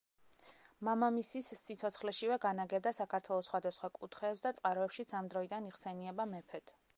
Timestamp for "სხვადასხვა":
3.51-3.91